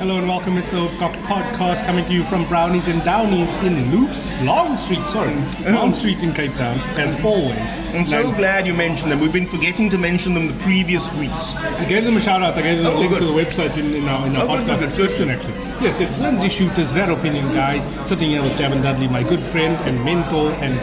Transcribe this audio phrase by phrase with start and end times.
[0.00, 0.56] Hello and welcome.
[0.56, 5.06] It's the Overclocked podcast coming to you from Brownies and Downies in Loops, Long Street,
[5.06, 5.74] sorry, mm.
[5.74, 7.80] Long Street in Cape Town, as always.
[7.94, 9.20] I'm so glad you mentioned them.
[9.20, 11.54] We've been forgetting to mention them the previous weeks.
[11.54, 12.54] I gave them a shout out.
[12.54, 13.18] I gave them a Oh, link good.
[13.20, 15.84] to the website in, in our, in our Oh, good, podcast good, good, description, actually.
[15.86, 19.76] Yes, it's Lindsey Schutters, that opinion guy, sitting here with Gavin Dudley, my good friend
[19.86, 20.80] and mentor and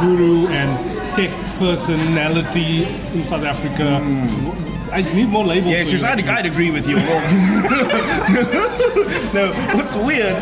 [0.00, 2.84] guru and tech personality
[3.18, 4.00] in South Africa.
[4.00, 4.69] Mm.
[4.92, 5.72] I need more labels.
[5.72, 6.08] Yeah, she's, you.
[6.08, 6.96] I'd, agree with you.
[9.32, 10.36] no, what's weird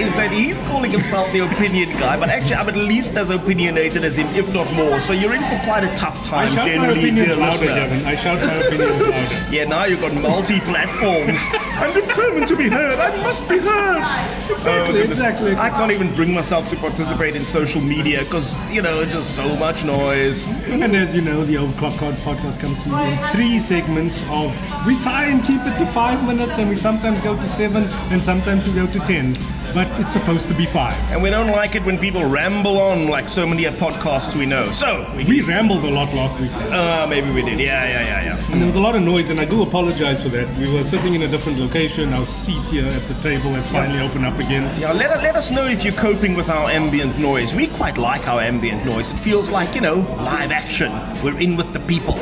[0.00, 4.02] is that he's calling himself the opinion guy, but actually I'm at least as opinionated
[4.02, 4.98] as him, if not more.
[4.98, 7.66] So you're in for quite a tough I time, shout my generally, dear louder.
[7.66, 8.04] Gavin.
[8.04, 9.02] I shout my opinions
[9.42, 9.54] louder.
[9.54, 11.40] Yeah, now you've got multi-platforms.
[11.78, 12.98] I'm determined to be heard.
[12.98, 14.02] I must be heard.
[14.50, 15.18] Exactly, oh, goodness.
[15.18, 15.54] exactly.
[15.56, 19.54] I can't even bring myself to participate in social media because, you know, just so
[19.56, 20.46] much noise.
[20.68, 24.98] And as you know, the Overclocked podcast comes to you in three segments of we
[25.00, 28.66] try and keep it to five minutes and we sometimes go to seven and sometimes
[28.66, 29.34] we go to ten.
[29.74, 30.92] But it's supposed to be five.
[31.12, 34.70] And we don't like it when people ramble on like so many podcasts we know.
[34.70, 36.52] So, we, We rambled a lot last week.
[36.52, 37.58] uh, maybe we did.
[37.58, 38.50] Yeah, yeah, yeah, yeah.
[38.52, 40.46] And there was a lot of noise, and I do apologize for that.
[40.58, 42.12] We were sitting in a different location.
[42.12, 44.64] Our seat here at the table has finally opened up again.
[44.78, 47.54] Yeah, let, let us know if you're coping with our ambient noise.
[47.54, 49.10] We quite like our ambient noise.
[49.10, 50.92] It feels like, you know, live action.
[51.24, 52.18] We're in with the people.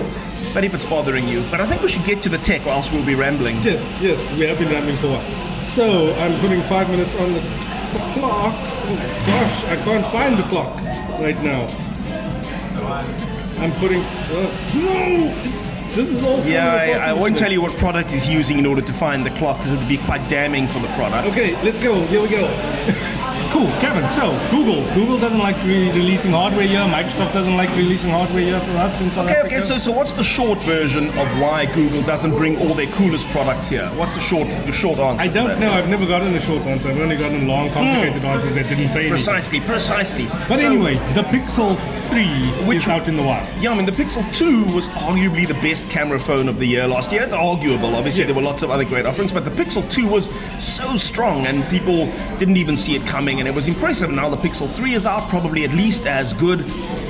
[0.52, 2.70] But if it's bothering you, but I think we should get to the tech or
[2.70, 3.56] else we'll be rambling.
[3.62, 5.60] Yes, yes, we have been rambling for a while.
[5.60, 7.40] So I'm putting five minutes on the
[8.14, 8.54] clock.
[8.56, 10.74] Oh gosh, I can't find the clock
[11.20, 11.68] right now.
[13.60, 14.02] I'm putting.
[14.02, 15.34] Uh, no,
[15.94, 16.40] this is all.
[16.40, 19.30] Yeah, I, I won't tell you what product is using in order to find the
[19.30, 21.28] clock because it would be quite damning for the product.
[21.28, 22.04] Okay, let's go.
[22.06, 22.46] Here we go.
[23.50, 24.08] cool, Gavin.
[24.08, 26.80] So Google, Google doesn't like re- releasing hardware here.
[26.80, 29.56] Microsoft doesn't like releasing hardware here for us in South Okay, Africa.
[29.56, 33.26] okay, so, so what's the short version of why Google doesn't bring all their coolest
[33.28, 33.86] products here?
[33.96, 35.22] What's the short the short answer?
[35.22, 35.70] I don't know.
[35.72, 36.88] I've never gotten a short answer.
[36.90, 37.74] I've only gotten long, hmm.
[37.74, 39.10] complicated answers that didn't say anything.
[39.10, 40.26] Precisely, precisely.
[40.48, 41.76] But So- anyway, the Pixel
[42.08, 42.26] 3
[42.66, 43.46] Which- is out in the wild.
[43.60, 46.86] Yeah, I mean, the Pixel 2 was arguably the best camera phone of the year
[46.86, 47.22] last year.
[47.22, 47.94] It's arguable.
[47.96, 48.28] Obviously, Yes.
[48.28, 51.68] there were lots of other great offerings, but the Pixel 2 was so strong and
[51.68, 54.10] people didn't even see it coming, and it was impressive.
[54.10, 56.60] Now the Pixel 3 is out, probably at least as good.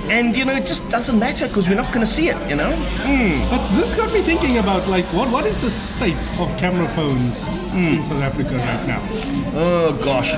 [0.09, 2.57] And, you know, it just doesn't matter because we're not going to see it, you
[2.57, 2.71] know?
[3.51, 7.45] But this got me thinking about like what what is the state of camera phones
[7.71, 7.95] Hmm.
[7.99, 9.01] in South Africa right now?
[9.55, 10.33] Oh, gosh.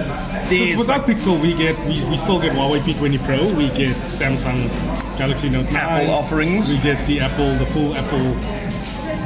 [0.51, 0.79] There's.
[0.79, 4.69] Without Pixel, we get we, we still get Huawei P20 Pro, we get Samsung
[5.17, 6.71] Galaxy Note 9, Apple offerings.
[6.75, 8.72] we get the Apple, the full Apple.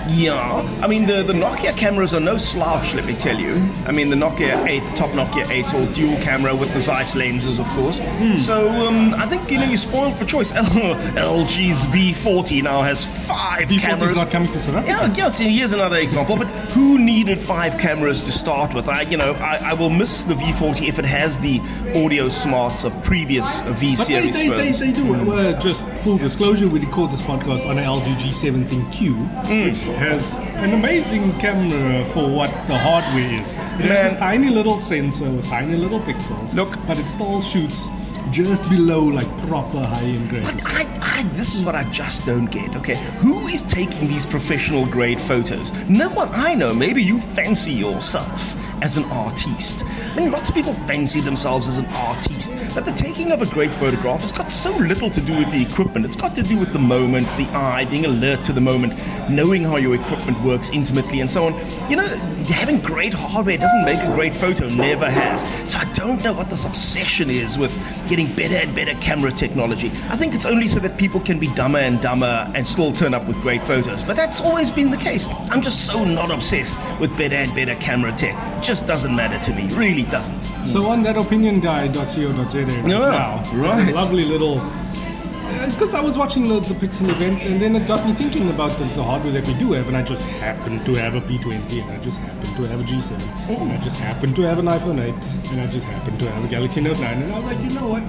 [0.09, 3.55] Yeah, I mean the, the Nokia cameras are no slouch, let me tell you.
[3.87, 7.15] I mean the Nokia 8, the top Nokia 8, all dual camera with the Zeiss
[7.17, 7.99] lenses, of course.
[8.45, 10.53] So um, I think you know you're spoiled for choice.
[10.53, 14.11] LG's V40 now has five V40 cameras.
[14.13, 14.93] is not coming to South Africa.
[14.93, 15.29] yeah, yeah.
[15.29, 16.37] See, here's another example.
[16.37, 18.89] But who needed five cameras to start with?
[18.89, 21.61] I, you know, I, I will miss the V40 if it has the
[21.95, 24.79] audio smarts of previous V But they, series they, they, phones.
[24.79, 25.33] they do.
[25.33, 30.37] Uh, just full disclosure, we record this podcast on an LG G7 ThinQ, which has
[30.57, 33.57] an amazing camera for what the hardware is.
[33.57, 33.89] It has Man.
[33.89, 36.55] this tiny little sensor with tiny little pixels.
[36.55, 36.77] Look.
[36.87, 37.89] But it still shoots
[38.31, 40.45] just below like proper high-end grade.
[40.45, 42.97] But I, I, this is what I just don't get, okay?
[43.19, 45.73] Who is taking these professional grade photos?
[45.89, 46.75] No one I know.
[46.75, 49.85] Maybe you fancy yourself as an artiste.
[49.85, 53.47] I mean, lots of people fancy themselves as an artiste, but the taking of a
[53.47, 56.05] great photograph has got so little to do with the equipment.
[56.05, 58.95] It's got to do with the moment, the eye, being alert to the moment,
[59.31, 61.91] knowing how your equipment works intimately, and so on.
[61.91, 62.07] You know,
[62.49, 65.43] having great hardware doesn't make a great photo, never has.
[65.71, 67.73] So I don't know what this obsession is with
[68.09, 69.89] getting better and better camera technology.
[70.09, 73.15] I think it's only so that people can be dumber and dumber and still turn
[73.15, 74.05] up with great photos.
[74.05, 75.29] But that's always been the case.
[75.51, 78.37] I'm just so not obsessed with better and better camera tech.
[78.67, 79.73] It just doesn't matter to me.
[79.77, 80.43] Really doesn't.
[80.67, 83.91] So on that opinionguy.co.za right Yeah, now, right.
[83.91, 84.59] a lovely little.
[84.59, 88.51] Uh, because I was watching the, the Pixel event, and then it got me thinking
[88.51, 91.21] about the, the hardware that we do have, and I just happened to have a
[91.21, 93.13] P20, and I just happened to have a G7,
[93.51, 95.15] and I just happened to have an iPhone 8,
[95.53, 97.71] and I just happened to have a Galaxy Note 9, and I was like, you
[97.71, 98.03] know what?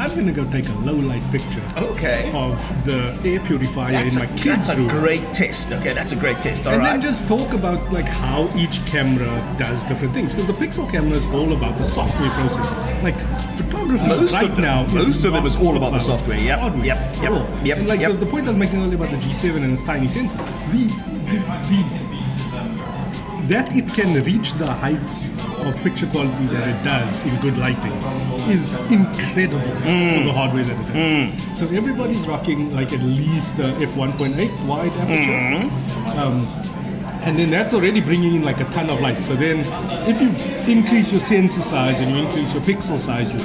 [0.00, 2.32] I'm gonna go take a low light picture Okay.
[2.34, 2.56] of
[2.86, 5.72] the air purifier That's in a, my kids' that's a great test.
[5.72, 6.66] Okay, that's a great test.
[6.66, 6.92] All and right.
[6.92, 11.18] then just talk about like how each camera does different things because the Pixel camera
[11.18, 12.78] is all about the software processing.
[13.04, 13.18] Like
[13.52, 16.38] photography Most right them- now, most of them is all about the software.
[16.38, 18.12] Yep, hardware yep, yep, yep, And like yep.
[18.12, 20.86] the, the point I was making earlier about the G7 and its tiny sensor, the
[21.28, 21.36] the,
[21.68, 22.09] the
[23.50, 25.28] that it can reach the heights
[25.66, 27.92] of picture quality that it does in good lighting
[28.48, 30.32] is incredible for the mm.
[30.32, 31.32] hardware that it has.
[31.32, 31.56] Mm.
[31.56, 35.66] So everybody's rocking like at least uh, a f1.8 wide aperture.
[35.66, 36.18] Mm-hmm.
[36.18, 36.46] Um,
[37.24, 39.22] and then that's already bringing in like a ton of light.
[39.24, 39.60] So then,
[40.08, 40.28] if you
[40.72, 43.40] increase your sensor size and you increase your pixel size, you,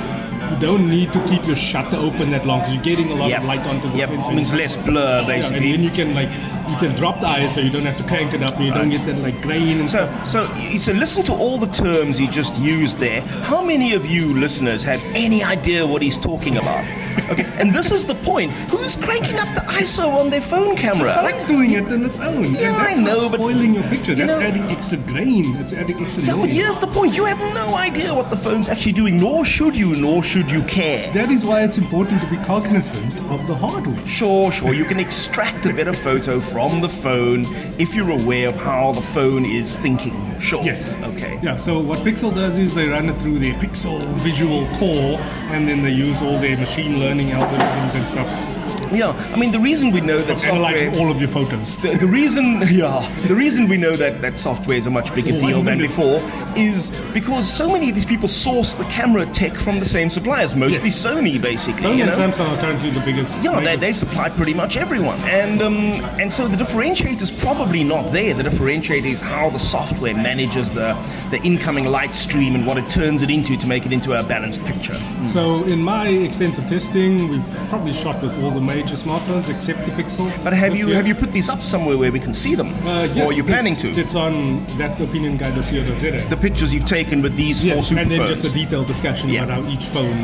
[0.50, 3.30] you don't need to keep your shutter open that long because you're getting a lot
[3.31, 3.40] Yep.
[3.42, 4.10] of light onto the yep.
[4.10, 4.34] sensor.
[4.34, 5.72] Means less blur, Yeah, and basically.
[5.72, 6.30] then you can like
[6.69, 7.63] you can drop the ISO.
[7.63, 8.56] You don't have to crank it up.
[8.56, 10.27] And you don't get that like grain and So, stuff.
[10.27, 13.21] so, so listen to all the terms he just used there.
[13.21, 16.83] How many of you listeners have any idea what he's talking about?
[17.31, 18.51] Okay, and this is the point.
[18.71, 21.15] Who's cranking up the ISO on their phone camera?
[21.23, 22.45] Like, It's doing it on its own.
[22.45, 24.12] and Yeah, that's I know, but- spoiling your picture.
[24.13, 25.56] you That's know- adding extra grain.
[25.59, 27.13] It's adding extra yeah, but here's the point.
[27.15, 30.62] You have no idea what the phone's actually doing, nor should you, nor should you
[30.63, 31.12] care.
[31.13, 34.06] That is why it's important to be cognizant of the hardware.
[34.06, 34.73] Sure, sure.
[34.73, 37.45] You can extract a better photo from the phone
[37.79, 40.15] if you're aware of how the phone is thinking.
[40.39, 40.62] Sure.
[40.63, 40.97] Yes.
[41.03, 41.39] Okay.
[41.41, 45.17] Yeah, so what Pixel does is they run it through their Pixel visual core
[45.53, 48.55] and then they use all their machine learning algorithms and stuff
[48.92, 49.12] Yeah.
[49.34, 50.92] I mean, the reason we know that software.
[51.00, 51.78] all of your photos.
[51.78, 55.38] The, the reason, yeah, the reason we know that, that software is a much bigger
[55.40, 56.20] deal than before
[56.56, 60.56] is because so many of these people source the camera tech from the same suppliers,
[60.56, 61.06] mostly Yes.
[61.06, 61.84] Sony, basically.
[61.84, 62.18] Sony you and know?
[62.18, 63.42] Samsung are currently the biggest.
[63.44, 65.76] Yeah, they, they supply pretty much everyone, and um,
[66.20, 68.34] and so the differentiator is probably not there.
[68.34, 70.94] The differentiator is how the software manages the
[71.32, 74.24] the incoming light stream and what it turns it into to make it into a
[74.24, 74.96] balanced picture.
[75.26, 79.92] So in my extensive testing, we've probably shot with all the major smartphones except the
[80.04, 80.27] Pixel.
[80.44, 80.95] But have you year.
[80.95, 83.33] have you put these up somewhere where we can see them, Uh, yes, or are
[83.33, 83.89] you planning it's, to?
[84.01, 86.27] It's on that opinionguy.co.za.
[86.30, 88.42] The pictures you've taken with these four Yes, super and then phones.
[88.42, 89.44] just a detailed discussion Yeah.
[89.44, 90.18] about how each phone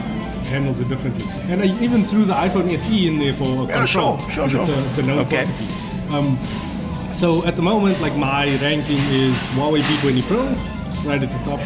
[0.54, 1.26] handles it differently.
[1.50, 4.18] And I even threw the iPhone SE in there for Yeah, control.
[4.18, 4.76] sure, sure, It's sure.
[4.76, 5.48] a, it's a known Okay.
[6.10, 6.38] Um,
[7.14, 10.44] so at the moment, like my ranking is Huawei P20 Pro,
[11.10, 11.60] right at the top.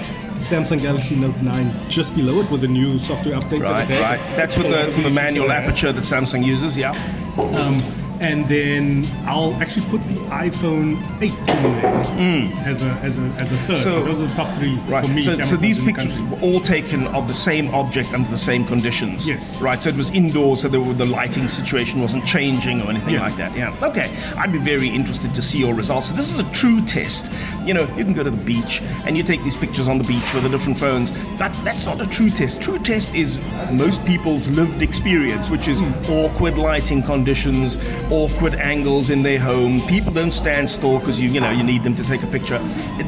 [0.45, 3.61] Samsung Galaxy Note 9 just below it with a new software update.
[3.63, 4.19] right, right.
[4.35, 6.77] That's with the, the manual aperture that Samsung uses.
[6.77, 6.91] Yeah.
[7.37, 7.81] Um,
[8.19, 12.65] and then I'll actually put the iPhone 8 in there mm.
[12.65, 13.79] as a as a as a third.
[13.79, 13.91] So.
[13.91, 15.05] So- those are the top three Right.
[15.05, 15.21] for me.
[15.21, 18.37] so, so these in the pictures were all taken of the same object under the
[18.37, 19.27] same conditions.
[19.27, 19.59] Yes.
[19.61, 19.81] Right.
[19.81, 23.21] So it was indoors, so there were, the lighting situation wasn't changing or anything Yeah.
[23.21, 23.55] like that.
[23.55, 23.75] Yeah.
[23.81, 24.09] Okay.
[24.37, 26.09] I'd be very interested to see your results.
[26.09, 27.31] So this is a true test.
[27.63, 30.03] You know, you can go to the beach and you take these pictures on the
[30.03, 32.61] beach with the different phones, but that's not a true test.
[32.61, 33.39] True test is
[33.71, 36.25] most people's lived experience, which is mm.
[36.25, 37.77] awkward lighting conditions,
[38.11, 39.81] awkward angles in their home.
[39.87, 42.59] People don't stand still because you you know you need them to take a picture.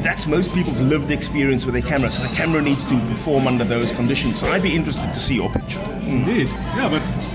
[0.02, 2.10] That's most people's lived experience with their camera.
[2.10, 4.38] So the camera needs to perform under those conditions.
[4.38, 5.80] So I'd be interested to see your picture.
[6.02, 6.48] Indeed.
[6.48, 6.88] Yeah,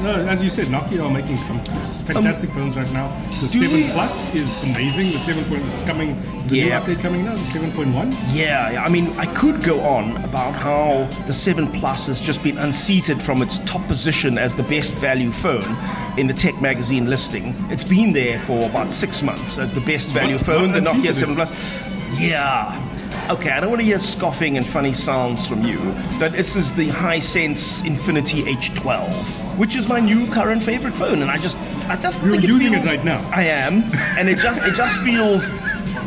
[0.03, 3.07] uh, as you said, Nokia are making some fantastic phones right now.
[3.41, 5.11] The 7 Um, Plus is amazing.
[5.11, 6.19] The 7 point it's coming.
[6.45, 7.35] There's a new update coming now.
[7.35, 8.11] The 7.1.
[8.33, 12.43] Yeah, yeah, I mean, I could go on about how the 7 Plus has just
[12.43, 15.63] been unseated from its top position as the best value phone
[16.17, 17.55] in the Tech Magazine listing.
[17.69, 20.89] It's been there for about six months as the best value What- phone, what the
[20.89, 21.35] Nokia 7 it?
[21.35, 21.79] Plus.
[22.19, 22.79] Yeah.
[23.29, 25.79] Okay, I don't want to hear scoffing and funny sounds from you,
[26.19, 31.29] but this is the Hisense Infinity H12, which is my new current favorite phone, and
[31.31, 31.57] I just,
[31.87, 33.19] I just You're think using it feels- right now.
[33.33, 33.83] I am,
[34.17, 35.49] and it just, it just feels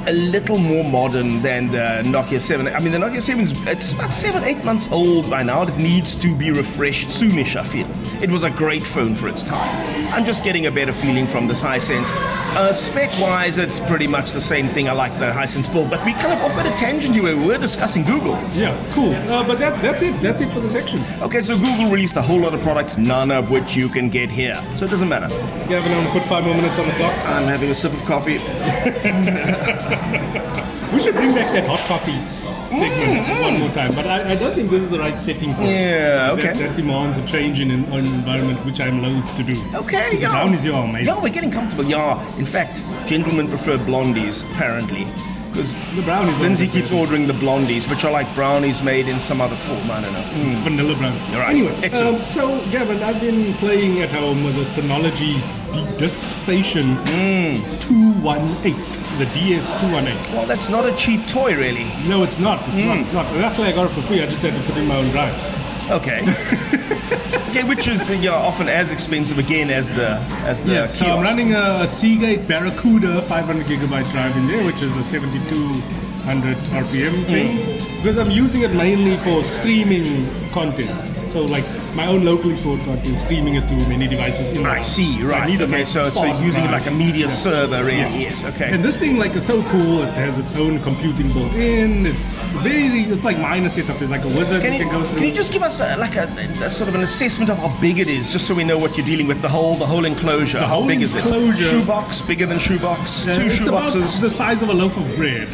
[0.08, 2.68] a little more modern than the Nokia 7.
[2.68, 5.62] I mean, the Nokia 7 is it's about seven, eight months old by now.
[5.62, 7.88] It needs to be refreshed soonish, I feel.
[8.22, 9.96] It was a great phone for its time.
[10.12, 12.10] I'm just getting a better feeling from this Hisense.
[12.56, 14.88] Uh, spec-wise, it's pretty much the same thing.
[14.88, 17.36] I like the Hisense build, but we kind of off at a tangent here.
[17.36, 18.32] We're discussing Google.
[18.54, 19.14] Yeah, cool.
[19.14, 20.18] Uh, but that's that's it.
[20.22, 21.02] That's it for the section.
[21.20, 24.30] Okay, so Google released a whole lot of products, none of which you can get
[24.30, 24.54] here.
[24.76, 25.28] So it doesn't matter.
[25.68, 27.14] Gavin, I'm put five more minutes on the clock.
[27.26, 28.38] I'm having a sip of coffee.
[30.92, 33.94] We should bring back that hot coffee segment one more time.
[33.94, 35.68] But I, I don't think this is the right setting for it.
[35.68, 36.52] Yeah, okay.
[36.52, 39.54] That, that demands a change in an environment, which I'm loath to do.
[39.74, 40.28] Okay, yeah.
[40.28, 41.14] The brownies here are amazing.
[41.14, 41.84] Yeah, we're getting comfortable.
[41.84, 45.06] Yeah, in fact, gentlemen prefer blondies, apparently.
[45.50, 49.40] Because The brownies Lindsey keeps ordering the blondies, which are like brownies made in some
[49.40, 49.90] other form.
[49.90, 50.52] I don't know.
[50.60, 51.16] Vanilla brown.
[51.32, 52.18] All right, Anyway, excellent.
[52.18, 55.40] um, so Gavin, I've been playing at home with a Synology
[55.72, 57.54] D- Disk Station Hmm.
[57.80, 58.74] 218,
[59.18, 60.32] the DS218.
[60.32, 61.86] Well, that's not a cheap toy, really.
[62.08, 62.58] No, it's not.
[62.68, 62.88] It's Hmm.
[62.88, 62.98] not.
[62.98, 63.36] It's not.
[63.36, 64.22] Luckily, I got it for free.
[64.22, 65.50] I just had to put in my own drives.
[65.90, 66.20] Okay.
[67.50, 71.22] okay, which is yeah, often as expensive again as the as the Yes, so I'm
[71.22, 77.78] running a Seagate Barracuda 500 gigabyte drive in there, which is a 7200 RPM thing,
[78.02, 80.90] because I'm using it mainly for streaming content.
[81.28, 81.64] So like
[81.94, 84.52] my own locally stored content, streaming it to many devices.
[84.52, 85.48] In I see, So I right.
[85.48, 86.82] need okay, so, so fast using drive.
[86.82, 87.32] like a media Yeah.
[87.32, 88.44] server, in, yes.
[88.44, 88.70] okay.
[88.72, 90.02] And this thing like is so cool.
[90.02, 92.06] It has its own computing built in.
[92.06, 93.02] It's very.
[93.02, 93.98] It's like minor setup.
[93.98, 95.18] There's like a wizard Can you can go through.
[95.18, 96.24] can you just give us a, like a,
[96.62, 98.96] a sort of an assessment of how big it is, just so we know what
[98.96, 99.42] you're dealing with?
[99.42, 100.58] The whole the whole enclosure.
[100.60, 101.18] The how whole big is it?
[101.24, 103.26] enclosure- Shoebox, bigger than shoebox.
[103.26, 104.20] Uh, Two it's shoeboxes.
[104.20, 105.48] the size of a loaf of bread.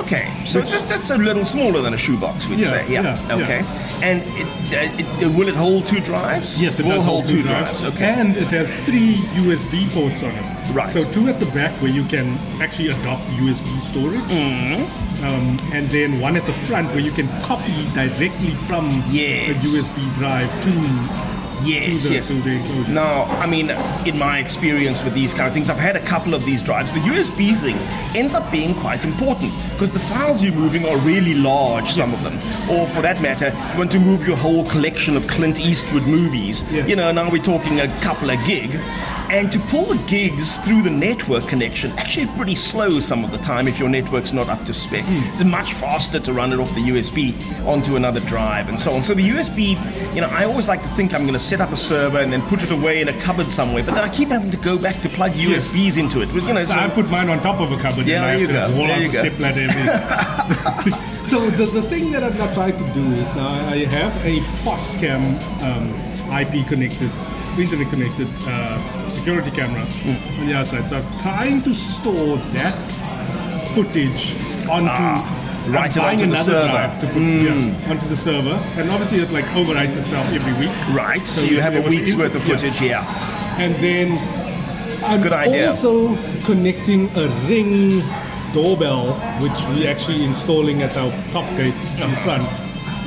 [0.00, 2.92] Okay, so Which- that's, that's a little smaller than a shoebox, we'd Yeah, say.
[2.92, 3.02] Yeah.
[3.02, 3.44] yeah, yeah.
[3.44, 3.64] okay.
[4.02, 6.60] And it, uh, it, will it hold two drives?
[6.60, 7.82] Yes, it will does hold two drives.
[7.82, 8.04] Okay.
[8.04, 10.74] And it has three USB ports on it.
[10.74, 10.88] Right.
[10.88, 14.20] So two at the back where you can actually adopt USB storage.
[14.30, 15.24] Mm-hmm.
[15.24, 19.50] Um, and then one at the front where you can copy directly from Yes.
[19.50, 21.31] a USB drive to,
[21.64, 22.30] Yes, yes.
[22.88, 23.70] Now, I mean,
[24.06, 26.92] in my experience with these kind of things, I've had a couple of these drives.
[26.92, 27.76] The USB thing
[28.16, 32.22] ends up being quite important because the files you're moving are really large, some of
[32.24, 32.36] them.
[32.70, 36.64] Or for that matter, you want to move your whole collection of Clint Eastwood movies.
[36.70, 36.88] Yes.
[36.88, 38.70] You know, now we're talking a couple of gig.
[39.32, 43.38] And to pull the gigs through the network connection, actually pretty slow some of the
[43.38, 45.04] time if your network's not up to spec.
[45.08, 47.32] It's much faster to run it off the USB
[47.66, 49.02] onto another drive and so on.
[49.02, 49.68] So the USB,
[50.14, 52.30] you know, I always like to think I'm going to set up a server and
[52.30, 54.76] then put it away in a cupboard somewhere, but then I keep having to go
[54.76, 55.66] back to plug Yes.
[55.74, 56.28] USBs into it.
[56.34, 58.30] You know, So so- I put mine on top of a cupboard Yeah, and I
[58.32, 59.10] have you to There out the go.
[59.12, 61.24] step ladder.
[61.24, 64.40] so the, the thing that I've got tried to do is now I have a
[64.40, 65.88] Foscam um,
[66.38, 67.10] IP connected,
[67.58, 70.40] internet connected uh, security camera Hmm.
[70.40, 70.86] on the outside.
[70.86, 72.74] So I'm trying to store that
[73.74, 74.34] footage
[74.68, 74.90] onto.
[74.90, 76.66] I'm right buying onto the another server.
[76.66, 76.72] Hmm.
[76.72, 80.74] drive to put yeah, onto the server, and obviously it like overwrites itself every week.
[80.94, 83.04] right, so, So you have a week's worth of footage, yeah.
[83.58, 84.18] And then
[85.04, 85.68] I'm Good idea.
[85.68, 88.02] also connecting a ring
[88.52, 92.44] doorbell, which we're actually installing at our top gate in front,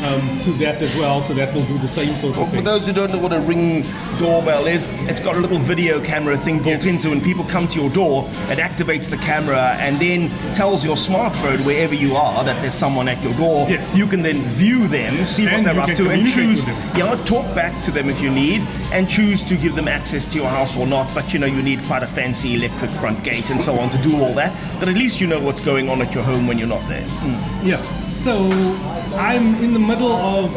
[0.03, 1.21] um, to that as well.
[1.21, 3.33] So that will do the same sort Well, of for those who don't know what
[3.33, 3.83] a ring
[4.17, 6.85] doorbell is, it's got a little video camera thing built Yes.
[6.85, 10.83] in, so when people come to your door, it activates the camera and then tells
[10.85, 13.67] your smartphone wherever you are that there's someone at your door.
[13.69, 13.95] Yes.
[13.95, 16.65] You can then view them, see And what they're up to, and choose.
[16.65, 16.97] with them.
[16.97, 18.61] You know, talk back to them if you need,
[18.91, 21.13] and choose to give them access to your house or not.
[21.13, 23.97] But you know, you need quite a fancy electric front gate and so on to
[24.01, 24.53] do all that.
[24.79, 27.05] But at least you know what's going on at your home when you're not there.
[27.63, 27.81] Yeah.
[28.09, 28.49] So
[29.17, 30.51] I'm in the middle of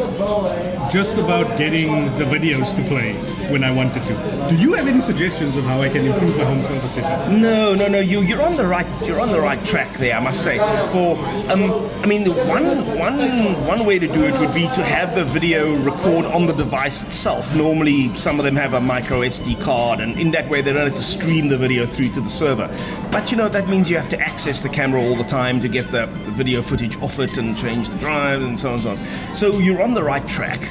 [0.91, 3.13] just about getting the videos to play
[3.51, 4.47] when I wanted to.
[4.49, 7.29] Do you have any suggestions of how I can improve my home server setup?
[7.31, 7.99] No, no, no.
[7.99, 8.85] You, you're on the right.
[9.07, 10.17] You're on the right track there.
[10.17, 10.57] I must say.
[10.91, 11.17] For,
[11.51, 15.23] um, I mean, one, one, one way to do it would be to have the
[15.23, 17.55] video record on the device itself.
[17.55, 20.87] Normally, some of them have a micro SD card, and in that way, they don't
[20.87, 22.67] have to stream the video through to the server.
[23.11, 25.69] But you know, that means you have to access the camera all the time to
[25.69, 28.83] get the, the video footage off it and change the drive and so on and
[28.83, 29.35] so on.
[29.35, 30.61] So you're on the right track.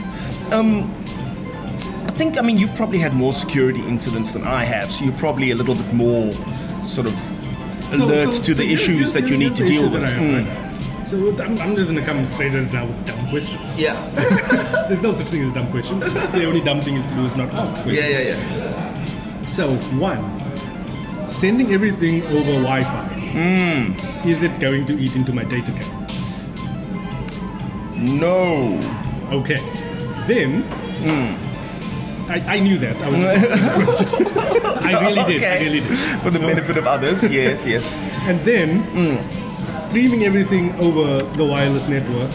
[0.52, 0.92] Um,
[2.06, 5.14] I think, I mean, you've probably had more security incidents than I have, so you're
[5.18, 6.32] probably a little bit more
[6.84, 10.00] sort of alert so- to so the issues that you need to deal with.
[10.00, 10.34] that I have Mm.
[10.34, 11.04] right now.
[11.04, 13.78] So I'm, I'm just gonna come straight at it now with dumb questions.
[13.78, 13.94] Yeah.
[14.88, 16.00] There's no such thing as a dumb question.
[16.00, 18.04] The only dumb thing is to do is not ask the question.
[18.04, 19.44] yeah, yeah.
[19.46, 20.20] So one,
[21.30, 23.04] sending everything over Wi-Fi.
[23.32, 24.28] Hmm.
[24.28, 25.86] Is it going to eat into my data cap?
[27.98, 28.78] No.
[29.32, 29.58] Okay.
[30.26, 30.62] Then
[31.02, 31.34] Hmm.
[32.30, 32.96] I, I knew that.
[32.96, 34.86] I was just asking the question.
[34.86, 35.42] I really did.
[35.44, 35.98] I really did.
[36.20, 37.90] For the benefit of others, yes, yes.
[38.28, 39.46] And then Hmm.
[39.48, 42.30] streaming everything over the wireless network.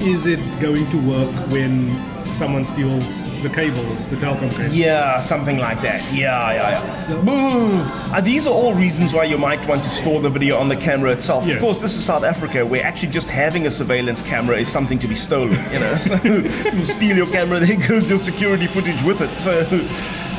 [0.00, 1.90] Is it going to work when
[2.32, 4.74] someone steals the cables, the telecom cables?
[4.74, 6.02] Yeah, something like that.
[6.12, 6.96] Yeah, yeah, yeah.
[6.96, 7.18] So,
[8.14, 10.76] Uh, these are all reasons why you might want to store the video on the
[10.76, 11.46] camera itself.
[11.46, 11.56] Yes.
[11.56, 14.98] Of course, this is South Africa, where actually just having a surveillance camera is something
[15.00, 15.58] to be stolen.
[15.72, 19.36] You know, so you steal your camera, there goes your security footage with it.
[19.38, 19.52] So,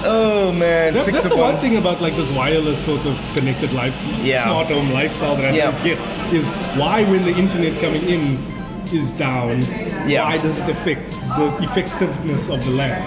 [0.05, 1.53] oh man, That- six that's the one.
[1.53, 4.43] one thing about like this wireless sort of connected life, Yeah.
[4.43, 5.71] smart home lifestyle that I Yeah.
[5.71, 5.97] don't get
[6.33, 6.45] is
[6.77, 8.37] why when the internet coming in
[8.93, 9.61] is down,
[10.07, 10.23] Yeah.
[10.25, 13.01] why does it affect the effectiveness of the lab?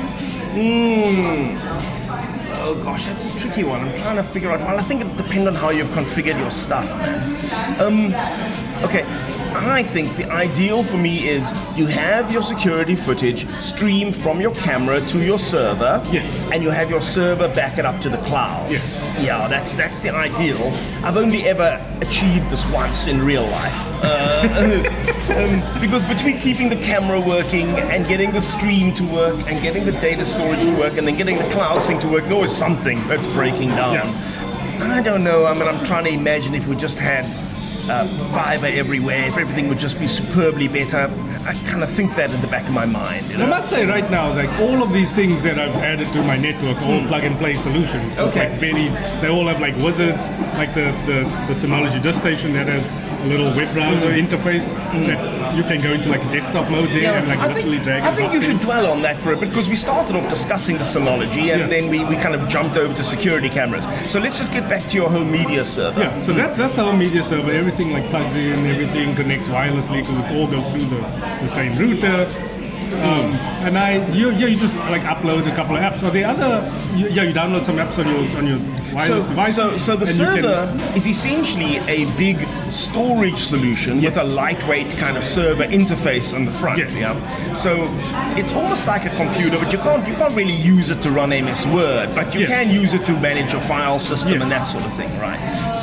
[2.69, 3.81] Oh gosh, that's a tricky one.
[3.81, 4.61] I'm trying to figure out.
[4.61, 7.81] Well, I think it depends on how you've configured your stuff, man.
[7.81, 8.07] Um,
[8.85, 9.05] okay,
[9.57, 14.55] I think the ideal for me is you have your security footage streamed from your
[14.55, 16.03] camera to your server.
[16.11, 16.47] Yes.
[16.53, 18.71] And you have your server back it up to the cloud.
[18.71, 19.01] Yes.
[19.19, 20.73] Yeah, that's that's the ideal.
[21.03, 23.75] I've only ever achieved this once in real life.
[24.03, 24.53] Uh,
[25.75, 29.87] um, because between keeping the camera working and getting the stream to work and getting
[29.87, 32.55] the data storage to work and then getting the cloud sync to work, there's always
[32.55, 33.95] something that's breaking down.
[33.95, 34.93] Yeah.
[34.93, 35.47] I don't know.
[35.47, 37.25] I mean, I'm trying to imagine if we just had
[37.88, 41.11] uh, fiber everywhere, if everything would just be superbly better.
[41.47, 43.28] I kind of think that in the back of my mind.
[43.31, 43.45] You know?
[43.47, 46.37] I must say right now, like all of these things that I've added to my
[46.37, 48.16] network, all plug and play solutions.
[48.16, 48.49] So Okay.
[48.50, 48.88] like very,
[49.21, 52.93] they all have like wizards, like the the, the Synology Disk Station that has
[53.26, 54.23] little web browser mm.
[54.23, 55.06] interface mm.
[55.06, 57.78] that you can go into like a desktop mode there Yeah, and like I literally
[57.78, 58.02] think, drag.
[58.02, 60.76] I think you should dwell on that for a bit because we started off discussing
[60.76, 61.66] the Synology and Yeah.
[61.66, 63.87] then we, we kind of jumped over to security cameras.
[64.11, 66.00] So let's just get back to your home media server.
[66.00, 67.50] Yeah, so that's that's the whole media server.
[67.50, 71.00] Everything like plugs in, everything connects wirelessly because it all goes through the,
[71.42, 72.28] the same router.
[72.87, 73.66] Um, mm.
[73.66, 76.06] and I, you, yeah, you just like upload a couple of apps.
[76.06, 76.62] Or the other,
[76.97, 78.59] you, yeah, you download some apps on your on your
[78.97, 79.57] wireless So, devices.
[79.57, 82.38] so, so the you can- server is essentially a big
[82.71, 86.79] storage solution with a lightweight kind of server interface on the front.
[86.79, 86.99] Yes.
[86.99, 87.53] Yeah.
[87.55, 87.88] So
[88.41, 91.31] it's almost like a computer, but you can't you can't really use it to run
[91.33, 92.49] MS Word, but you Yes.
[92.50, 94.43] can use it to manage your file system Yes.
[94.43, 95.11] and that sort of thing?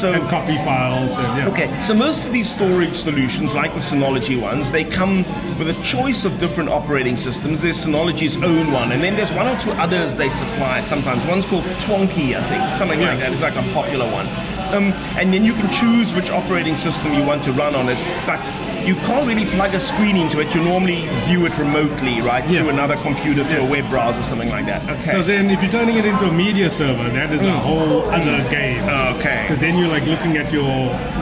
[0.03, 1.48] So and copy files and yeah.
[1.48, 5.24] Okay, so most of these storage solutions, like the Synology ones, they come
[5.57, 7.62] with a choice of different operating systems.
[7.62, 11.25] There's Synology's own one, and then there's one or two others they supply sometimes.
[11.25, 13.31] One's called Twonky, I think, something like that.
[13.31, 14.27] It's like a popular one.
[14.75, 17.98] Um, and then you can choose which operating system you want to run on it,
[18.25, 18.43] but
[18.85, 20.53] you can't really plug a screen into it.
[20.53, 22.61] You normally view it remotely, right, Yeah.
[22.61, 23.69] through another computer, through Yes.
[23.69, 24.81] a web browser, something like that.
[24.89, 25.11] Okay.
[25.11, 27.59] So then, if you're turning it into a media server, that is a mm.
[27.67, 28.81] whole other game.
[28.83, 29.43] Oh, okay.
[29.43, 30.63] Because then you're like looking at your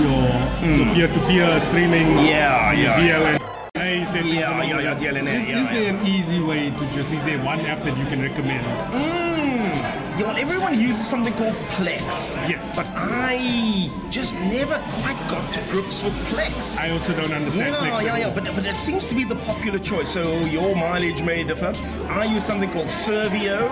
[0.06, 0.24] your,
[0.62, 0.78] mm.
[0.78, 2.08] your peer-to-peer streaming.
[2.26, 3.00] Yeah, yeah.
[3.00, 3.42] VLAN.
[3.76, 7.12] Hey, settings Yeah, yeah, yeah, DLNA, Is, yeah, is there an easy way to just?
[7.14, 8.66] Is there one app that you can recommend?
[8.92, 10.01] Mm.
[10.18, 12.36] Yeah, well, everyone uses something called Plex.
[12.48, 12.76] Yes.
[12.76, 16.78] But I just never quite got to grips with Plex.
[16.78, 17.74] I also don't understand.
[17.74, 18.34] Yeah, Plex yeah, yeah, all.
[18.34, 20.10] but, but it seems to be the popular choice.
[20.10, 21.74] So your mileage may differ.
[22.10, 23.70] I use something called Serviio,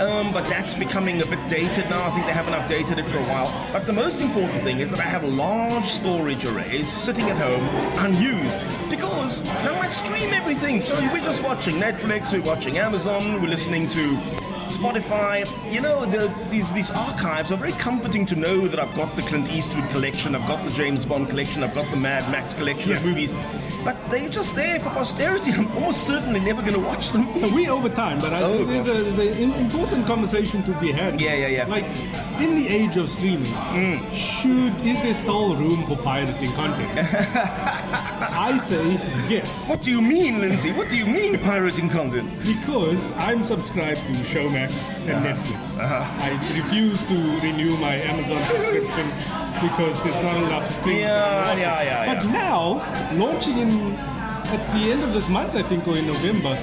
[0.00, 2.06] um, but that's becoming a bit dated now.
[2.06, 3.52] I think they haven't updated it for a while.
[3.72, 7.68] But the most important thing is that I have large storage arrays sitting at home
[8.04, 10.80] unused because now I stream everything.
[10.80, 14.16] So we're just watching Netflix, we're watching Amazon, we're listening to
[14.76, 19.14] Spotify, you know, the, these these archives are very comforting to know that I've got
[19.16, 22.54] the Clint Eastwood collection, I've got the James Bond collection, I've got the Mad Max
[22.54, 23.32] collection of movies,
[23.84, 25.52] but they're just there for posterity.
[25.52, 27.26] I'm almost certainly never going to watch them.
[27.38, 31.20] So we over time, but I, Oh, there's, an important conversation to be had.
[31.20, 31.66] Yeah, yeah, yeah.
[31.66, 31.84] Like
[32.40, 34.12] in the age of streaming, mm.
[34.12, 36.92] should is there still room for pirating content?
[36.96, 38.92] I say
[39.28, 40.70] yes, What do you mean, Lindsey?
[40.72, 42.30] What do you mean pirating content?
[42.44, 44.24] because I'm subscribed to
[44.68, 45.78] Showmax and Netflix.
[45.78, 46.24] Uh-huh.
[46.24, 49.08] I refuse to renew my Amazon subscription
[49.60, 51.00] because there's not enough things.
[51.00, 52.32] Yeah, yeah, yeah, But yeah.
[52.32, 56.58] now, launching in at the end of this month, I think, or in November.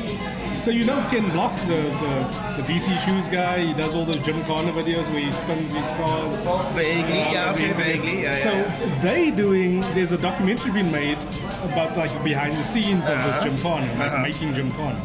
[0.57, 4.17] So you know Ken Block, the, the, the DC shoes guy, he does all those
[4.17, 6.75] Gymkhana videos where he spins his cars.
[6.75, 11.17] Vaguely, yeah, okay, vaguely, yeah, So yeah, they doing there's a documentary being made
[11.63, 13.27] about like behind the scenes of Uh-huh.
[13.31, 14.99] this Gymkhana, like making Gymkhana.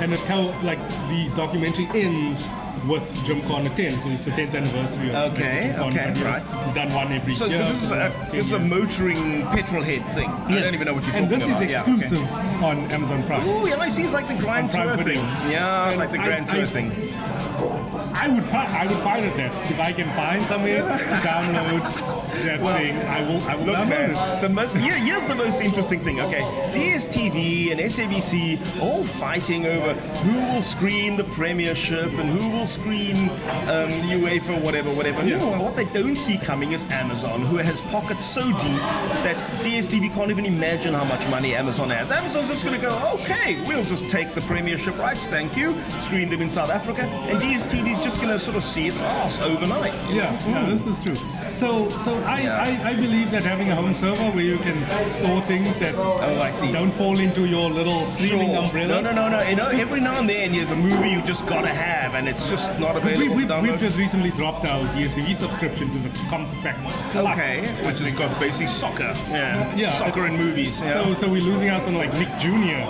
[0.00, 2.48] And it how like the documentary ends
[2.88, 5.86] with Gymkhana 10 because it's the 10th anniversary of Okay, Gymkhana.
[5.86, 6.42] okay, and right.
[6.64, 7.58] He's done one every So, year.
[7.58, 10.28] so this is a, this is a motoring petrol head thing.
[10.28, 11.62] I don't even know what you're And talking this about.
[11.62, 11.92] is Yeah, okay.
[11.94, 13.46] exclusive on Amazon Prime.
[13.48, 15.14] Ooh, yeah, it seems like the Grand Tour Video.
[15.14, 15.50] thing.
[15.52, 16.90] Yeah, it's And like the Grand I- Tour thing.
[18.14, 21.82] I would I would pirate that if I can find somewhere to download
[22.44, 22.96] that thing.
[22.96, 26.20] I will I will Look, download man, the most here, here's the most interesting thing.
[26.20, 26.40] Okay,
[26.72, 33.16] DSTV and SABC all fighting over who will screen the Premiership and who will screen
[33.68, 35.24] um, UEFA, whatever, whatever.
[35.24, 35.38] Yeah.
[35.38, 38.82] No, what they don't see coming is Amazon, who has pockets so deep
[39.22, 42.10] that DSTV can't even imagine how much money Amazon has.
[42.10, 46.28] Amazon's just going to go, okay, we'll just take the Premiership rights, thank you, screen
[46.28, 49.94] them in South Africa, and DSTV's just going to sort of see its ass overnight.
[50.10, 51.14] Yeah, yeah, this is true.
[51.54, 52.62] So, so I, Yeah.
[52.84, 56.18] I, I believe that having a home server where you can store things that Oh,
[56.40, 56.72] I see.
[56.72, 58.64] don't fall into your little streaming Sure.
[58.64, 59.00] umbrella.
[59.02, 59.48] No, no, no, no.
[59.48, 62.48] You know, every now and then there's a movie you just gotta have, and it's
[62.48, 63.36] just not available.
[63.36, 66.78] we've, we've just recently dropped our DSTV subscription to the Compact
[67.12, 67.38] Plus.
[67.38, 69.12] okay, which has got basically soccer.
[69.30, 70.80] Yeah, Yeah, soccer and movies.
[70.80, 70.92] Yeah.
[71.04, 72.82] So, so we're losing out on like Nick Jr.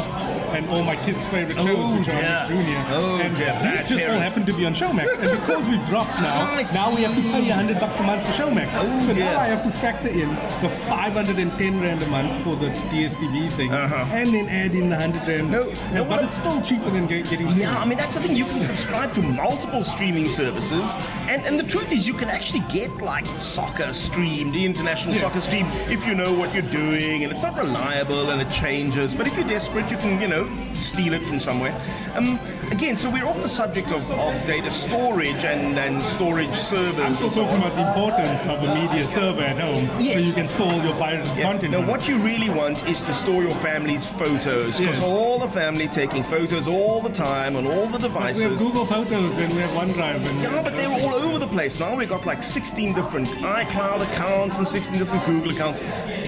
[0.55, 2.15] and all my kids' favorite shows, Oh, which are.
[2.15, 2.93] Nick Jr.
[2.95, 3.59] Oh, and dear.
[3.63, 5.09] these just all happen to be on Showmax.
[5.19, 8.33] And because we've dropped now, now we have to pay hundred bucks a month for
[8.33, 8.69] Showmax.
[8.75, 9.25] Oh, so dear.
[9.25, 10.29] now I have to factor in
[10.63, 15.29] the 510 rand a month for the DSTV thing, and then add in the 100
[15.29, 15.55] rand.
[15.55, 15.65] Uh-huh.
[15.65, 17.49] No, And- no, but it's still cheaper than get, getting.
[17.51, 18.37] Yeah, I mean that's the thing.
[18.37, 20.93] You can subscribe to multiple streaming services,
[21.29, 25.23] and and the truth is, you can actually get like soccer streamed, the international Yes.
[25.23, 29.15] soccer stream, if you know what you're doing, and it's not reliable and it changes.
[29.15, 31.75] But if you're desperate, you can you know know, steal it from somewhere.
[32.15, 32.39] Um,
[32.71, 36.99] again, so we're off the subject of, of data storage and, and storage servers.
[37.05, 40.15] I'm still so talking about the importance of a media server at home, Yes.
[40.15, 41.43] so you can store your pirated Yeah.
[41.53, 41.73] content.
[41.73, 45.03] Now, what you really want is to store your family's photos because Yes.
[45.03, 48.43] all the family taking photos all the time on all the devices.
[48.45, 48.59] we have.
[48.59, 50.27] Google Photos and we have OneDrive.
[50.29, 51.95] And Yeah, but they're all over the place now.
[51.97, 55.81] We've got like 16 different iCloud accounts and 16 different Google accounts.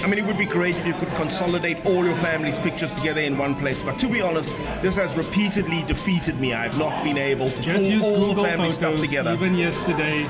[0.02, 3.20] I mean, it would be great if you could consolidate all your family's pictures together
[3.20, 3.82] in one place.
[3.82, 6.52] But to be honest, this has repeatedly defeated me.
[6.52, 9.00] I've not been able to Just pull use all Google the family stuff Photos.
[9.08, 9.32] together.
[9.32, 10.28] Even yesterday,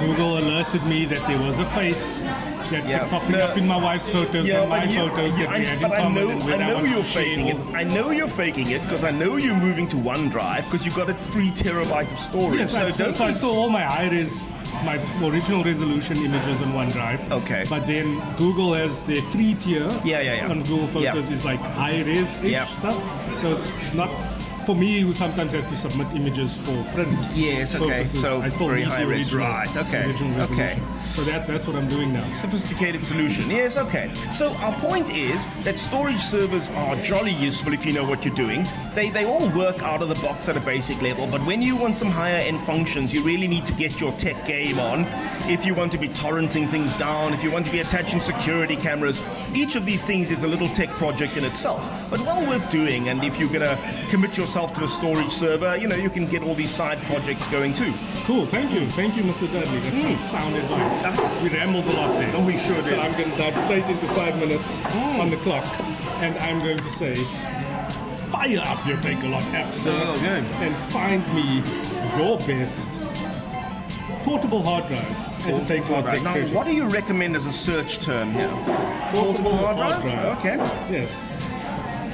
[0.00, 2.98] Google alerted me that there was a face that Yeah.
[2.98, 3.38] kept popping No.
[3.38, 5.82] up in my wife's photos and my you- photos you- that I, we had in
[5.82, 6.38] but I common.
[6.38, 7.56] know, I know you're faking it.
[7.74, 11.08] I know you're faking it because I know you're moving to OneDrive because you've got
[11.08, 12.58] a three terabyte of storage.
[12.58, 14.46] Yes, so so, I saw all my high-res,
[14.84, 17.30] my original resolution images on OneDrive.
[17.30, 17.64] Okay.
[17.68, 19.88] But then Google has their free tier.
[20.04, 20.50] Yeah, yeah, yeah.
[20.50, 21.34] On Google Photos Yeah.
[21.34, 22.64] is like high-res ish Yeah.
[22.66, 23.00] stuff.
[23.40, 24.10] So it's not
[24.64, 27.10] for me who sometimes has to submit images for print.
[27.34, 27.86] Yes, okay.
[27.88, 30.78] purposes, So I still very high-res, original- right, okay, okay.
[31.02, 32.28] So that that's what I'm doing now.
[32.30, 33.50] sophisticated solution.
[33.50, 34.10] Yes, okay.
[34.32, 38.34] So our point is that storage servers are jolly useful if you know what you're
[38.34, 38.66] doing.
[38.94, 41.74] They they all work out of the box at a basic level, but when you
[41.76, 45.06] want some higher end functions, you really need to get your tech game on.
[45.50, 48.76] If you want to be torrenting things down, if you want to be attaching security
[48.76, 49.20] cameras,
[49.54, 53.08] each of these things is a little tech project in itself, but well worth doing.
[53.08, 53.76] And if you're gonna
[54.08, 57.46] commit yourself to a storage server, you know you can get all these side projects
[57.46, 57.90] going too.
[58.24, 58.86] Cool, thank you.
[58.90, 59.50] Thank you, Mr.
[59.50, 59.78] Dudley.
[59.80, 60.02] That's hmm.
[60.02, 61.42] some sound advice.
[61.42, 62.30] We rambled a lot there.
[62.34, 63.00] Oh, we sure So.
[63.00, 65.20] I'm going to dive straight into five minutes hmm.
[65.20, 65.64] on the clock,
[66.20, 67.14] and I'm going to say,
[68.28, 71.62] fire up your Take a Lot app, sir, Oh, and find me
[72.18, 72.90] your best
[74.22, 78.00] portable hard drive as a Takealot Tech Now, what do you recommend as a search
[78.00, 78.48] term here?
[79.14, 80.38] Portable hard drive?
[80.38, 80.56] Okay.
[80.92, 81.31] Yes.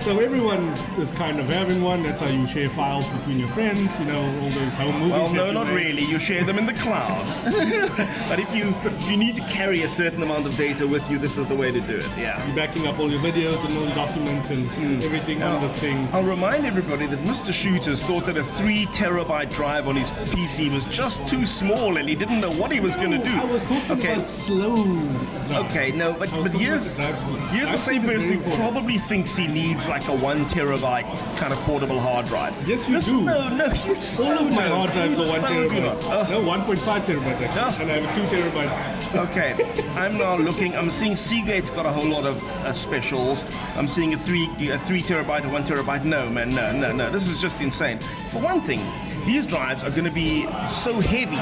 [0.01, 2.03] So everyone is kind of having one.
[2.03, 3.99] That's how you share files between your friends.
[3.99, 5.13] You know all those home movies.
[5.13, 5.77] Well, no, not make.
[5.77, 6.05] really.
[6.05, 7.27] You share them in the cloud.
[8.29, 11.19] but if you if you need to carry a certain amount of data with you,
[11.19, 12.09] this is the way to do it.
[12.17, 12.45] Yeah.
[12.47, 15.03] You're backing up all your videos and all your documents and hmm.
[15.03, 16.09] everything on this thing.
[16.13, 17.53] I'll remind everybody that Mr.
[17.53, 22.09] Schutters thought that a three terabyte drive on his PC was just too small and
[22.09, 23.35] he didn't know what he was going to do.
[23.35, 24.13] I was talking okay.
[24.13, 24.77] about slow.
[24.85, 25.71] drives.
[25.71, 30.07] Okay, no, but, but here's, here's the same person who probably thinks he needs like
[30.09, 32.55] a one terabyte kind of portable hard drive.
[32.69, 33.23] Yes, you This- do.
[33.23, 35.83] No, no, you so All of my hard drives are one terabyte.
[36.09, 36.31] not.
[36.31, 39.29] No, 1.5 terabyte actually, and I have a two terabyte.
[39.31, 40.77] Okay, I'm now looking.
[40.77, 43.45] I'm seeing Seagate's got a whole lot of uh, specials.
[43.77, 46.05] I'm seeing a three, a three terabyte, a one terabyte.
[46.05, 47.11] No, man, no, no, no.
[47.11, 47.99] This is just insane.
[48.31, 48.81] For one thing,
[49.27, 51.39] these drives are going to be so heavy.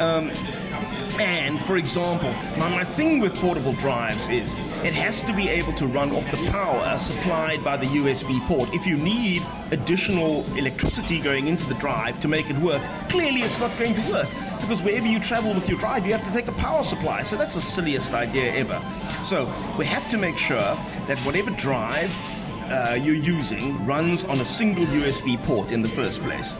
[0.00, 0.30] Um,
[1.18, 5.72] and for example, my, my thing with portable drives is it has to be able
[5.74, 8.72] to run off the power supplied by the USB port.
[8.72, 13.60] If you need additional electricity going into the drive to make it work, clearly it's
[13.60, 14.28] not going to work
[14.60, 17.22] because wherever you travel with your drive, you have to take a power supply.
[17.22, 18.80] So that's the silliest idea ever.
[19.24, 22.14] So we have to make sure that whatever drive
[22.70, 26.54] uh, you're using runs on a single USB port in the first place.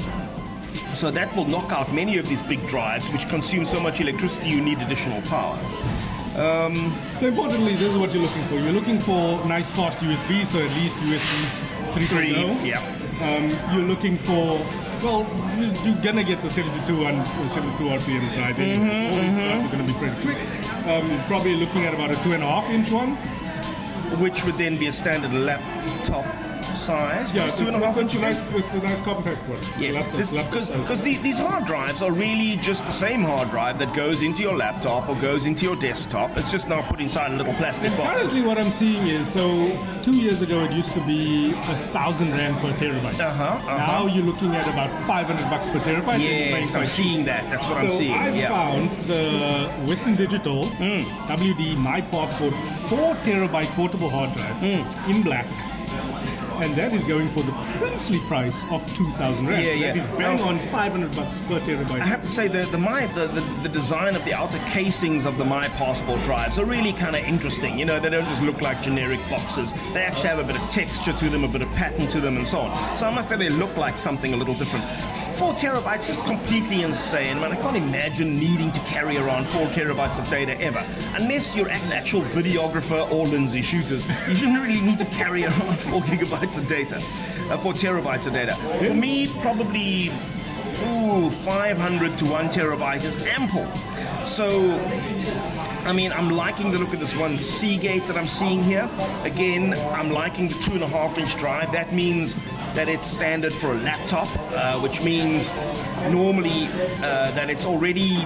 [0.93, 4.51] So that will knock out many of these big drives which consume so much electricity
[4.51, 5.59] you need additional power.
[7.19, 8.55] So importantly, this is what you're looking for.
[8.57, 11.45] You're looking for nice fast USB, so at least USB
[11.93, 12.65] 3.0.
[12.65, 12.81] Yeah.
[13.21, 14.61] Um, you're looking for
[15.03, 15.27] well,
[15.59, 18.55] you- you're gonna get the 72 and 72 RPM drive.
[18.57, 20.39] Mm-hmm, All these drives are gonna be pretty quick.
[20.87, 23.17] Um, probably looking at about a two and a half inch one.
[24.21, 26.25] Which would then be a standard laptop
[26.83, 27.33] size.
[27.33, 28.41] Yeah, It's two and a half it's, it's, inches.
[28.41, 29.59] a nice, it's a nice compact one.
[29.79, 30.77] Yes, Laptop- laptop size.
[30.81, 34.57] because these hard drives are really just the same hard drive that goes into your
[34.57, 36.37] laptop or goes into your desktop.
[36.37, 38.23] It's just now put inside a little plastic And box.
[38.23, 39.43] currently, what I'm seeing is so
[40.03, 43.19] two years ago it used to be a thousand rand per terabyte.
[43.21, 43.77] Uh-huh, uh-huh.
[43.87, 46.21] Now you're looking at about 500 bucks per terabyte.
[46.21, 47.49] Yes, I'm seeing that.
[47.51, 48.13] That's what I'm so seeing.
[48.13, 48.49] I yeah.
[48.49, 51.03] found the Western Digital Hmm.
[51.31, 55.11] WD My Passport 4 terabyte portable hard drive Hmm.
[55.11, 55.47] in black.
[56.61, 59.65] And that is going for the princely price of 2,000 rand.
[59.65, 59.87] Yeah, so yeah.
[59.89, 62.01] That is bang on 500 bucks per terabyte.
[62.01, 65.25] I have to say the the, my, the the the design of the outer casings
[65.25, 67.79] of the My Passport drives are really kind of interesting.
[67.79, 69.75] You know, they don't just look like generic boxes.
[69.93, 72.37] They actually have a bit of texture to them, a bit of pattern to them,
[72.37, 72.97] and so on.
[72.97, 74.85] So I must say they look like something a little different.
[75.43, 77.51] Four terabytes is completely insane, man.
[77.51, 80.87] I can't imagine needing to carry around four terabytes of data ever.
[81.17, 85.79] Unless you're an actual videographer or Lindsey Schutters, you shouldn't really need to carry around
[85.81, 86.99] four gigabytes of data,
[87.51, 88.55] uh, four terabytes of data.
[88.55, 90.13] For me, probably
[90.87, 93.67] ooh, 500 to 1 terabyte is ample.
[94.25, 94.73] So,
[95.85, 98.89] I mean, I'm liking the look of this one Seagate that I'm seeing here.
[99.25, 101.73] Again, I'm liking the two and a half inch drive.
[101.73, 102.39] That means
[102.75, 105.53] that it's standard for a laptop, uh, which means
[106.11, 106.69] normally
[107.03, 108.25] uh, that it's already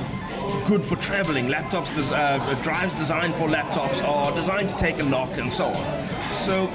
[0.67, 1.47] good for traveling.
[1.47, 5.67] Laptops, des- uh, drives designed for laptops are designed to take a knock and so
[5.67, 6.37] on.
[6.37, 6.69] So,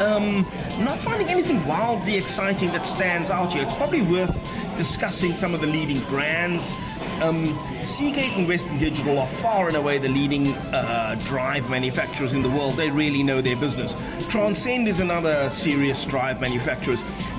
[0.00, 0.46] um,
[0.82, 3.62] not finding anything wildly exciting that stands out here.
[3.62, 4.34] It's probably worth
[4.76, 6.72] discussing some of the leading brands.
[7.22, 12.42] Um, Seagate and Western Digital are far and away the leading uh, drive manufacturers in
[12.42, 12.74] the world.
[12.74, 13.94] They really know their business.
[14.28, 16.96] Transcend is another serious drive manufacturer.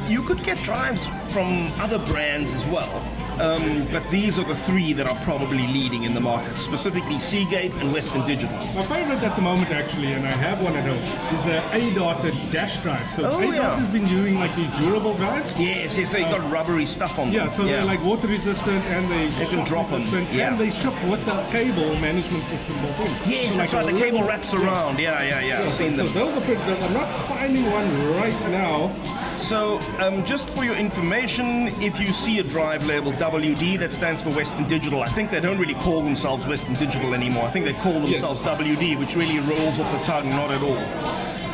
[0.08, 3.04] You could get drives from other brands as well.
[3.42, 7.74] Um, but these are the three that are probably leading in the market, specifically Seagate
[7.74, 8.56] and Western Digital.
[8.76, 12.32] My favorite at the moment, actually, and I have one at home, is the ADATA
[12.54, 13.10] dash drive.
[13.10, 13.76] So Oh, ADATA yeah.
[13.80, 15.60] has been doing like these durable drives.
[15.60, 17.36] Yes, yes, they've got rubbery stuff on them.
[17.36, 20.50] Yeah, so they're like water resistant and they, They can shock drop 'em, resistant, yeah.
[20.50, 23.16] and they ship with the cable management system built in.
[23.30, 23.94] Yes, So that's like right.
[23.94, 25.00] The cable little- wraps around.
[25.00, 25.46] Yeah, yeah, yeah.
[25.48, 26.14] Yeah, I've so, seen so them.
[26.14, 26.82] those are pretty good.
[26.84, 28.92] I'm not finding one right now.
[29.38, 34.22] So, um, just for your information, if you see a drive labeled WD, that stands
[34.22, 35.02] for Western Digital.
[35.02, 37.44] I think they don't really call themselves Western Digital anymore.
[37.46, 40.78] I think they call themselves WD, which really rolls off the tongue, not at all.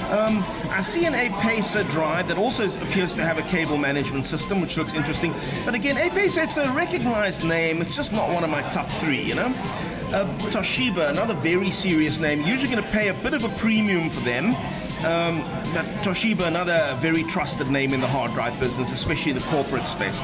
[0.09, 4.59] Um, I see an Apacer drive that also appears to have a cable management system,
[4.59, 5.35] which looks interesting.
[5.65, 7.79] But again, Apacer, it's a recognized name.
[7.79, 9.53] It's just not one of my top three, you know?
[10.11, 12.41] Uh, Toshiba, another very serious name.
[12.41, 14.55] Usually going to pay a bit of a premium for them.
[15.05, 15.43] Um,
[15.73, 20.19] but Toshiba, another very trusted name in the hard drive business, especially the corporate space.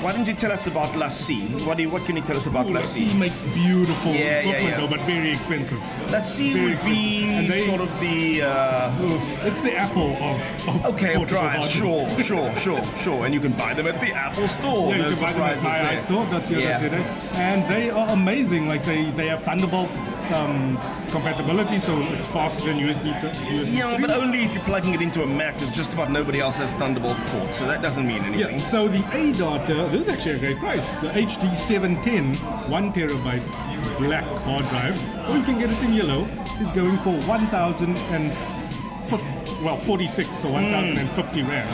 [0.00, 1.64] Why don't you tell us about LaCie?
[1.66, 3.06] What, do you, what can you tell us about Ooh, LaCie?
[3.08, 4.76] LaCie makes beautiful Yeah, yeah, yeah.
[4.76, 5.78] though, but very expensive.
[6.06, 6.94] LaCie Very would expensive.
[6.94, 8.42] be they- sort of the.
[8.42, 13.24] Uh, It's the Apple of, of Okay, portable drives, sure, sure, sure, sure.
[13.26, 14.92] And you can buy them at the Apple Store.
[14.92, 15.98] Yeah, no can buy them at surprises my there.
[15.98, 16.30] iStore.
[16.30, 16.90] That's your, that's Yeah.
[16.98, 18.68] your And they are amazing.
[18.68, 19.90] Like they, they have Thunderbolt
[20.32, 20.76] um,
[21.10, 23.20] compatibility, so it's faster than USB.
[23.20, 24.06] To, USB Yeah, 3.
[24.06, 26.72] but only if you're plugging it into a Mac, because just about nobody else has
[26.74, 28.50] Thunderbolt ports, so that doesn't mean anything.
[28.52, 30.96] Yeah, so the ADATA, this is actually a great price.
[30.96, 32.34] The HD 710
[32.70, 36.24] 1 terabyte black hard drive, or you can get it in yellow,
[36.60, 41.70] is going for 1,050, well, 46, so 1,050 rand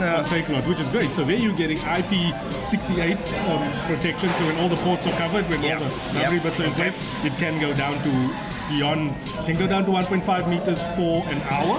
[0.00, 0.16] Yeah.
[0.18, 1.12] on Takealot, which is great.
[1.14, 3.16] So there you're getting IP68
[3.48, 5.78] um, protection, so when all the ports are covered, when Yeah.
[5.78, 8.10] all the battery bits are in place, it can go down to
[8.68, 9.14] beyond,
[9.46, 11.76] can go down to 1.5 meters for an hour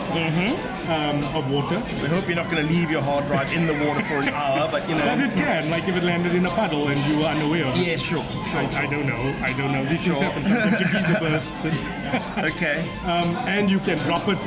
[0.90, 1.78] um, of water.
[2.02, 4.30] We hope you're not going to leave your hard drive in the water for an
[4.34, 5.06] hour, but you know.
[5.06, 7.76] But it can, like if it landed in a puddle and you were unaware of
[7.76, 7.88] it.
[7.88, 8.60] Yeah, sure, sure.
[8.60, 9.36] I, I don't know.
[9.42, 9.86] I don't know.
[9.86, 10.46] These things happen.
[10.46, 11.76] Sometimes bursts, and,
[12.52, 12.80] Okay.
[13.04, 14.38] um, and you can drop it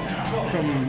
[0.51, 0.89] from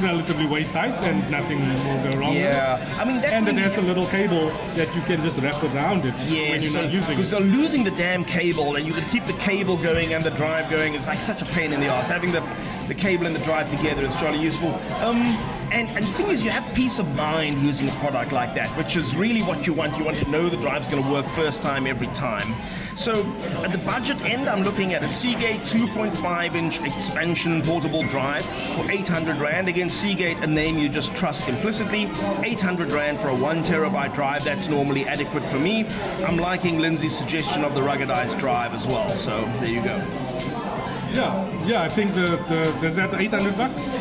[0.00, 2.34] relatively waist height, and nothing will go wrong.
[2.34, 2.52] with it.
[2.54, 2.96] Yeah.
[3.00, 5.62] I mean, that's And the then there's a little cable that you can just wrap
[5.62, 7.38] around it yeah, when you're not using because it.
[7.38, 10.70] they're losing the damn cable, and you can keep the cable going and the drive
[10.70, 10.94] going.
[10.94, 12.08] It's like such a pain in the ass.
[12.08, 12.42] Having the,
[12.88, 14.74] the cable and the drive together is jolly useful.
[15.02, 15.36] Um,
[15.74, 18.68] and, and the thing is, you have peace of mind using a product like that,
[18.78, 19.98] which is really what you want.
[19.98, 22.54] You want to know the drive's going to work first time every time.
[22.96, 23.24] So
[23.64, 28.44] at the budget end, I'm looking at a Seagate 2.5 inch expansion portable drive
[28.76, 29.66] for 800 Rand.
[29.66, 32.08] Again, Seagate, a name you just trust implicitly.
[32.44, 35.86] 800 Rand for a 1 terabyte drive, that's normally adequate for me.
[36.24, 39.96] I'm liking Lindsey's suggestion of the ruggedized drive as well, so there you go.
[41.12, 41.82] Yeah, yeah.
[41.82, 43.96] I think the, the there's that 800 bucks.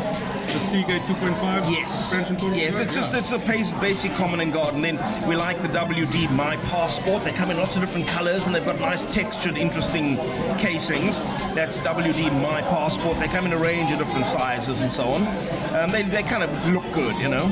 [0.53, 2.13] The Seagate 2.5 Yes.
[2.53, 3.19] Yes, it's just Yeah.
[3.19, 3.39] it's a
[3.79, 4.81] basic common and garden.
[4.83, 7.23] Then we like the WD My Passport.
[7.23, 10.17] They come in lots of different colors and they've got nice textured, interesting
[10.59, 11.19] casings.
[11.55, 13.19] That's WD My Passport.
[13.19, 15.27] They come in a range of different sizes and so on.
[15.75, 17.45] Um, they, they kind of look good, you know.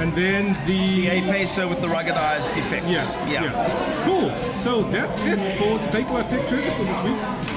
[0.00, 2.88] And then the A Pacer with the ruggedized effects.
[2.88, 3.44] Yeah, yeah.
[3.44, 4.04] yeah.
[4.04, 4.30] Cool.
[4.64, 7.51] So that's it for Takealot Tech Treasure for this week.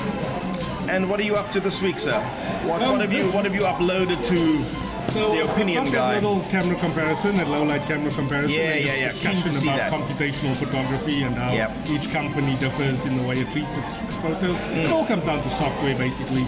[0.90, 2.20] And what are you up to this week, sir?
[2.66, 4.64] What, Um, what have you What have you uploaded to
[5.12, 6.14] So the opinion guy?
[6.16, 9.08] that little camera comparison, a low light camera comparison, Yeah, and yeah, yeah.
[9.10, 9.92] Discussion about that.
[9.92, 11.72] computational photography and how Yep.
[11.90, 14.58] each company differs in the way it treats its photos.
[14.58, 14.86] Mm.
[14.86, 16.46] It all comes down to software, basically.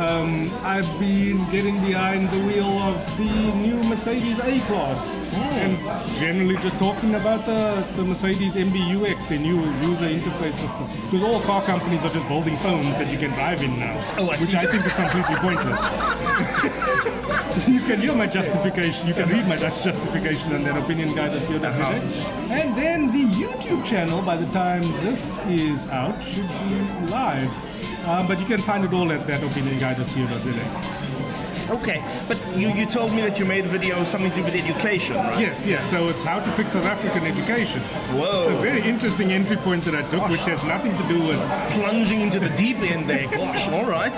[0.00, 5.52] Um, I've been getting behind the wheel of the new Mercedes A-Class Mm.
[5.64, 10.86] and generally just talking about the, the Mercedes MBUX, the new user interface system.
[11.10, 14.28] Because all car companies are just building phones that you can drive in now, Oh,
[14.28, 14.54] I which.
[14.54, 15.80] I think is completely pointless.
[17.68, 19.06] you can hear my justification.
[19.08, 22.52] You can read my just- justification and that opinion guide that's here that's Uh-huh.
[22.52, 27.52] And then the YouTube channel, by the time this is out, should be live.
[28.04, 29.78] Um, but you can find it all at that opinion.
[31.70, 34.54] Okay, but you, you told me that you made a video something to do with
[34.54, 35.38] education, right?
[35.38, 35.88] Yes, yes.
[35.88, 37.80] So it's how to fix South African education.
[37.80, 38.40] Whoa.
[38.40, 41.38] It's a very interesting entry point that I took, which has nothing to do with.
[41.72, 43.28] Plunging into the deep end there.
[43.30, 44.12] Gosh, all right.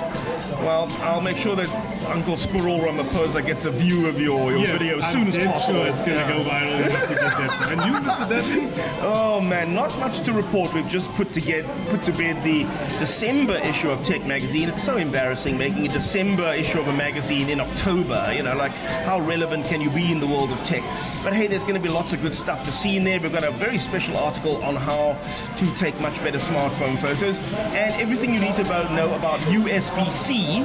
[0.62, 1.68] Well, I'll make sure that
[2.06, 5.46] Uncle Cyril Ramaphosa gets a view of your, your Yes, video as I'm soon as
[5.52, 5.80] possible.
[5.80, 7.72] Sure, it's going to go viral enough to get that.
[7.72, 8.28] And you, Mr.
[8.28, 8.84] Dudley?
[9.02, 10.72] Oh man, not much to report.
[10.72, 12.64] We've just put to get put to bed the
[12.98, 14.68] December issue of Tech Magazine.
[14.68, 18.32] It's so embarrassing making a December issue of a magazine in October.
[18.34, 18.72] You know, like
[19.04, 20.82] how relevant can you be in the world of tech?
[21.22, 23.20] But hey, there's going to be lots of good stuff to see in there.
[23.20, 25.16] We've got a very special article on how
[25.56, 27.38] to take much better smartphone photos
[27.74, 30.64] and everything you need to know about USB-C.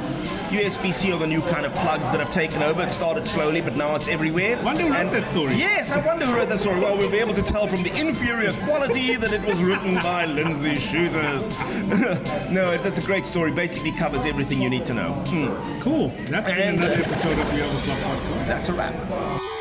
[0.50, 2.82] USB-C are the new kind of plugs that have taken over.
[2.82, 4.60] It started slowly, but now it's everywhere.
[4.64, 5.54] Wonder who wrote that story.
[5.54, 6.80] Yes, I wonder who wrote that story.
[6.80, 10.26] Well, we'll be able to tell from the inferior quality that it was written by
[10.26, 11.46] Lindsey Schutters.
[12.50, 13.52] no, it's, it's a great story.
[13.52, 15.12] Basically covers everything you need to know.
[15.28, 15.80] Hmm.
[15.80, 16.08] Cool.
[16.26, 18.46] That's been And- another episode of the Overclocked Podcast.
[18.46, 19.59] That's a wrap.